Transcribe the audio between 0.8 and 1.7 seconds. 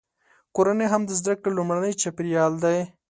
هم د زده کړې